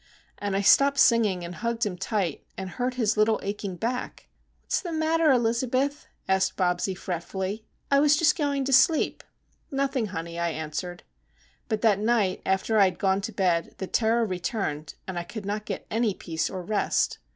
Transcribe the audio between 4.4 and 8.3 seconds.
"What's the matter, Elizabeth?" asked Bobsie, fretfully. "I was